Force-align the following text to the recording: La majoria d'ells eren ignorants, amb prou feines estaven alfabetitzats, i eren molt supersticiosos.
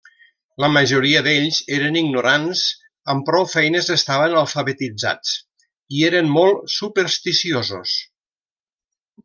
La 0.63 0.67
majoria 0.75 1.19
d'ells 1.27 1.59
eren 1.75 1.99
ignorants, 2.01 2.63
amb 3.15 3.27
prou 3.29 3.45
feines 3.53 3.91
estaven 3.97 4.35
alfabetitzats, 4.41 5.35
i 5.99 6.03
eren 6.11 6.33
molt 6.39 6.75
supersticiosos. 6.79 7.97